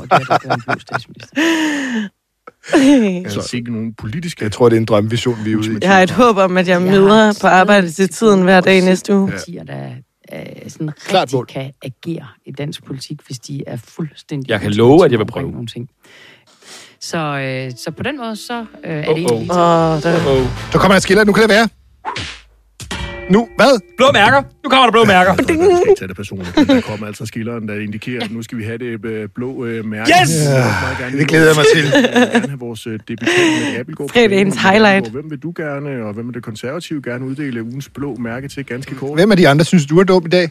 [2.73, 3.39] Det er, statsminister.
[3.41, 4.43] Altså ikke nogen politiske...
[4.43, 5.77] Jeg tror, det er en drømmevision, vi er ude i.
[5.82, 9.15] Jeg har et håb om, at jeg møder på arbejde til tiden hver dag næste
[9.15, 9.32] uge.
[9.32, 9.89] Partier, der
[10.34, 11.45] øh, sådan Klart rigtig mål.
[11.45, 14.49] kan agere i dansk politik, hvis de er fuldstændig...
[14.49, 15.51] Jeg kan love, at jeg vil prøve.
[15.51, 15.89] Nogle ting.
[17.01, 19.39] Så, øh, så på den måde, så øh, er det Oh, egentlig oh.
[19.39, 20.41] lige Åh, der...
[20.41, 20.47] Oh.
[20.71, 21.23] Så kommer der skiller.
[21.23, 21.69] Nu kan det være.
[23.29, 23.79] Nu, hvad?
[23.97, 24.41] Blå mærker!
[24.63, 25.33] Nu kommer der blå mærker!
[25.33, 28.57] Jeg skal ikke tage det personligt, der kommer altså skilleren, der indikerer, at nu skal
[28.57, 30.11] vi have det øh, blå øh, mærke.
[30.21, 30.29] Yes!
[30.99, 32.01] Gerne Det glæder jeg mig til.
[32.03, 33.29] Jeg vil gerne have vores øh, debutant
[33.71, 34.09] med Abelgaard.
[34.09, 35.11] Fredagens highlight.
[35.11, 38.65] Hvem vil du gerne, og hvem vil det konservative gerne uddele ugens blå mærke til
[38.65, 39.17] ganske kort?
[39.19, 40.49] Hvem af de andre synes du er dum i dag?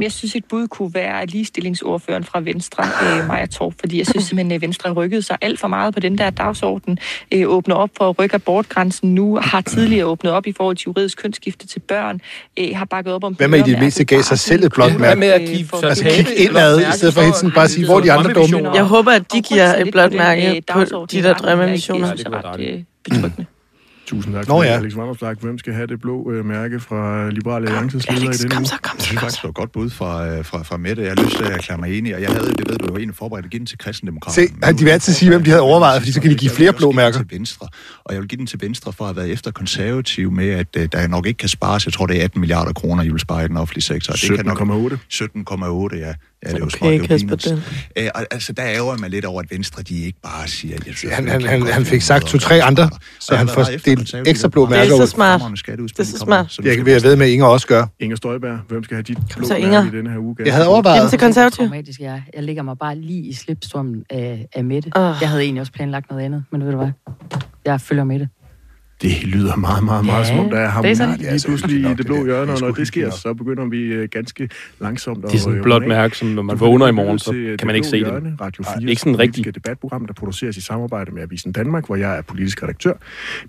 [0.00, 4.24] Jeg synes, et bud kunne være ligestillingsordføreren fra Venstre, øh, Maja Torp, fordi jeg synes
[4.24, 6.98] simpelthen, at Venstre rykkede sig alt for meget på den der dagsorden.
[7.34, 10.84] Øh, åbner op for at rykke abortgrænsen nu, har tidligere åbnet op i forhold til
[10.86, 12.20] juridisk kønsskifte til børn,
[12.58, 13.34] øh, har bakket op om...
[13.34, 15.20] Hvem af I det mindste gav sig selv et blåt Hvad mærke?
[15.20, 17.64] med at give For- så Altså, Pape kig indad, i stedet for hele tiden bare
[17.64, 18.70] at sige, hvor er de andre dumme.
[18.74, 22.06] Jeg håber, at de giver et blåt mærke øh, på de der drømmemissioner.
[22.08, 23.46] Jeg synes, det er ret øh, betryggende.
[24.08, 24.68] Tusind tak Nå ja.
[24.68, 25.40] Alex Vandersblak.
[25.40, 28.64] Hvem skal have det blå øh, mærke fra Liberale Alliances leder i Alex, denne kom
[28.64, 30.62] så, kom Jeg så, synes kom faktisk, det var et godt bud fra, øh, fra,
[30.62, 31.02] fra Mette.
[31.02, 32.96] Jeg har lyst til at erklære mig enig, og jeg havde, det ved du, jo
[32.96, 34.48] egentlig forberedt at give den til kristendemokraterne.
[34.66, 36.72] Se, de vil altid sige, hvem de havde overvejet, fordi så kan de give flere
[36.72, 37.18] blå mærker.
[37.18, 37.68] Til Venstre.
[38.04, 40.76] Og jeg vil give den til Venstre for at have været efter konservativ med, at
[40.76, 43.20] uh, der nok ikke kan spares, jeg tror det er 18 milliarder kroner, I vil
[43.20, 44.12] spare i den offentlige sektor.
[44.12, 45.94] Og det kan nok 17,8.
[45.94, 46.14] 17,8, ja.
[46.44, 47.56] Ja, det er jo Okay, smart, det er jo Kasper.
[47.98, 50.76] Øh, og, altså, der ærger mig lidt over, at Venstre, de ikke bare siger...
[50.86, 54.48] Jeg synes, Han- han- han- han fik sagt to-tre andre, så han får delt ekstra
[54.48, 55.06] blå mærker Det er så ud.
[55.06, 55.40] smart.
[55.66, 56.58] Det er så smart.
[56.64, 57.86] Jeg være ved med, at Inger også gør.
[58.00, 59.86] Inger Støjberg, hvem skal have dit blå så, Inger.
[59.86, 60.36] i denne her uge?
[60.44, 61.10] Jeg havde Jamen overvejet.
[61.10, 61.64] til konservativ.
[62.00, 64.90] Jeg, jeg lægger mig bare lige i slipstrømmen af, af Mette.
[64.96, 65.14] Åh.
[65.20, 66.90] Jeg havde egentlig også planlagt noget andet, men ved du hvad?
[67.64, 68.28] Jeg følger med det.
[69.02, 71.18] Det lyder meget, meget, meget Ja, som om, der er det er harmoni sådan.
[71.20, 74.48] lige pludselig i det blå hjørne, og når det sker, så begynder vi øh, ganske
[74.80, 77.32] langsomt at Det er sådan et blåt mærke, som når man vågner i morgen, så
[77.32, 78.36] til kan man ikke se det.
[78.40, 79.32] Radio 4, ikke sådan rigtig.
[79.32, 82.92] politiske debatprogram, der produceres i samarbejde med Avisen Danmark, hvor jeg er politisk redaktør.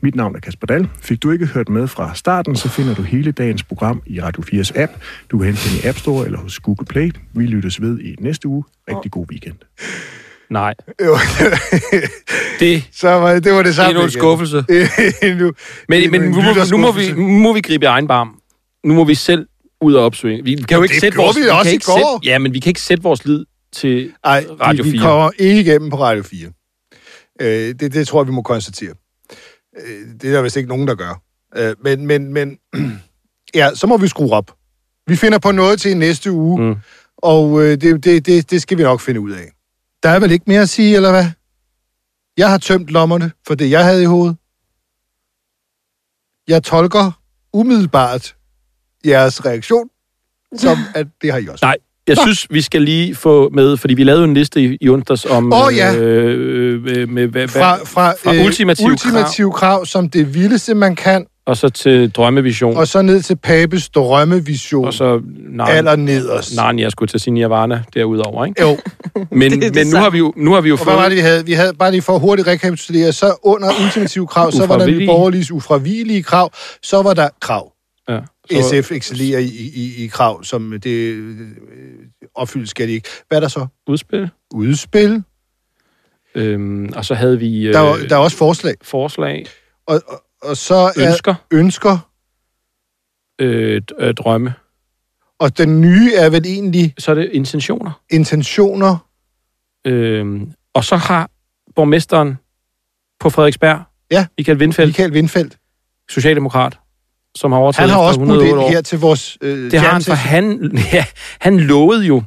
[0.01, 0.89] Mit navn er Kasper Dahl.
[1.01, 4.43] Fik du ikke hørt med fra starten, så finder du hele dagens program i Radio
[4.43, 4.91] 4's app.
[5.31, 7.11] Du kan hente den i App Store eller hos Google Play.
[7.33, 8.63] Vi lyttes ved i næste uge.
[8.89, 9.55] Rigtig god weekend.
[10.49, 10.73] Nej.
[11.05, 11.17] Jo,
[12.59, 14.57] Det så var det, det var det er samme endnu en skuffelse.
[15.29, 15.51] Endnu-
[15.89, 18.07] Men, endnu men en nu, må, nu, må vi, nu må vi gribe i egen
[18.07, 18.29] barm.
[18.85, 19.47] Nu må vi selv
[19.81, 20.43] ud og opsøge.
[20.43, 22.19] Vi kan jo ikke det sætte vores, vi kan også i ikke går.
[22.21, 25.01] Sætte, ja, men vi kan ikke sætte vores lid til Ej, Radio vi, vi 4.
[25.07, 26.47] kommer ikke igennem på Radio 4.
[27.41, 28.93] Øh, det, det tror jeg, vi må konstatere.
[29.85, 31.21] Øh, det er der vist ikke nogen, der gør.
[31.57, 32.57] Øh, men, men, men
[33.55, 34.51] ja, så må vi skrue op.
[35.07, 36.75] Vi finder på noget til næste uge, mm.
[37.17, 39.51] og øh, det, det, det, det skal vi nok finde ud af.
[40.03, 41.25] Der er vel ikke mere at sige, eller hvad?
[42.37, 44.37] Jeg har tømt lommerne for det, jeg havde i hovedet.
[46.47, 47.11] Jeg tolker
[47.53, 48.35] umiddelbart
[49.05, 49.89] jeres reaktion,
[50.55, 51.65] som at det har I også.
[51.65, 54.89] Nej, jeg synes, vi skal lige få med, fordi vi lavede en liste i, i
[54.89, 55.53] onsdags om...
[55.53, 55.95] Åh, ja.
[55.95, 60.95] øh, med, med, hvad, Fra, fra, fra øh, ultimativ ultimativ krav, som det vildeste, man
[60.95, 62.77] kan, og så til drømmevision.
[62.77, 66.55] og så ned til Papes drømmevision, og så Narnia, aller nederst.
[66.55, 68.61] Narnia skulle til sin Nirvana derudover, ikke?
[68.61, 68.77] Jo,
[69.31, 71.01] Men, Det det men nu har vi jo, nu har vi jo og hvad var
[71.01, 71.11] fået...
[71.11, 71.45] det, vi havde?
[71.45, 75.05] Vi havde bare lige for hurtigt rekapitulere, så under ultimativ krav, så var der nye
[75.05, 76.51] borgerliges ufravigelige krav,
[76.83, 77.71] så var der krav.
[78.09, 78.19] Ja,
[78.51, 81.37] så, SF excellerer i, i, i krav, som det øh,
[82.35, 83.09] opfyldt skal de ikke.
[83.27, 83.67] Hvad er der så?
[83.87, 84.29] udspil.
[84.53, 85.23] Udspil.
[86.35, 88.75] Øhm, og så havde vi øh, Der er, der er også forslag.
[88.81, 89.45] forslag,
[89.87, 91.97] Og, og, og så er ønsker, ønsker,
[93.41, 94.53] øh, øh, drømme.
[95.39, 97.91] og den nye er vel egentlig Så er det intentioner.
[98.09, 98.97] intentioner.
[99.87, 101.29] Øhm, og så har
[101.75, 102.37] borgmesteren
[103.19, 104.25] på Frederiksberg, Ja.
[104.37, 105.57] Michael Windfeldt, Michael Windfeldt.
[106.09, 106.79] socialdemokrat,
[107.35, 109.37] som har overtaget Han har også budt 108 ind her til vores...
[109.41, 111.05] Øh, Det har han, for han, ja,
[111.39, 112.23] han lovede jo,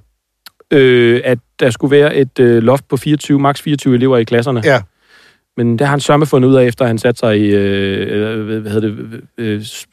[0.70, 4.62] øh, at der skulle være et øh, loft på 24, maks 24 elever i klasserne.
[4.64, 4.83] Ja.
[5.57, 8.37] Men det har han sørme fundet ud af, efter han satte sig i, øh, eller,
[8.61, 9.87] hvad hedder det, øh, s-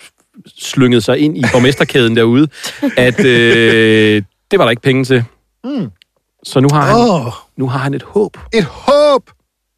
[0.58, 2.48] slyngede sig ind i borgmesterkæden derude,
[2.98, 5.24] at øh, det var der ikke penge til.
[5.64, 5.88] Mm.
[6.44, 6.96] Så nu har, han,
[7.26, 8.38] Åh, nu har han et håb.
[8.54, 9.30] et håb!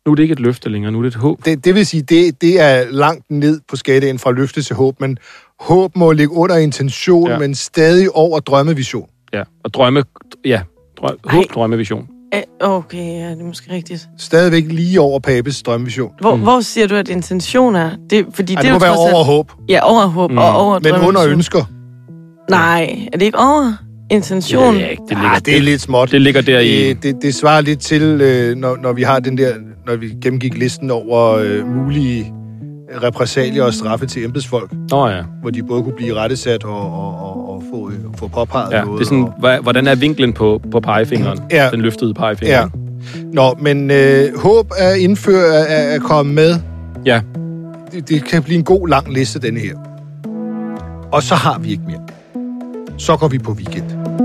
[0.06, 1.46] Nu er det ikke et løfte længere, nu er det et håb.
[1.46, 5.00] Det, det vil sige, det, det er langt ned på skalaen fra løfte til håb,
[5.02, 5.18] men
[5.60, 7.38] håb må ligge under intention, ja.
[7.40, 9.10] men stadig over drømmevision.
[9.34, 10.04] Ja, og drømme,
[10.46, 10.62] ja,
[10.98, 12.08] drøm, håb, drømmevision.
[12.60, 14.10] Okay, ja, det er måske rigtigt.
[14.18, 16.12] Stadigvæk lige over Papes drømmevision.
[16.22, 16.42] Hvor, mm.
[16.42, 17.92] hvor siger du, at intention er?
[18.10, 20.38] Det, fordi Ej, det, det er må være over håb, Ja, over håb mm.
[20.38, 21.66] og over men under ønsker.
[22.50, 23.74] Nej, er det ikke over
[24.12, 24.76] intention?
[24.78, 26.12] Ja, ikke, det ligger, Ah, det er lidt småt.
[26.12, 26.90] det ligger der i...
[26.90, 29.54] Det, det, det svarer lidt til, øh, når, når vi har den der,
[29.88, 32.34] når vi gennemgik listen over øh, mulige
[33.04, 35.22] repressalier og straffe til embedsfolk, Nå ja.
[35.42, 38.84] hvor de både kunne blive rettesat og, og, og, og få, få påpeget ja.
[38.84, 39.00] noget.
[39.00, 41.40] Det er sådan, og, hvordan er vinklen på, på pegefingeren?
[41.52, 41.70] Ja.
[41.72, 42.58] Den løftede pegefinger.
[42.58, 42.66] ja.
[43.34, 46.56] Nå, men øh, håb er indført er, er kommet med.
[47.06, 47.22] Ja.
[47.92, 49.76] Det, det kan blive en god lang liste, denne her.
[51.12, 52.02] Og så har vi ikke mere.
[52.98, 54.21] Så går vi på weekend.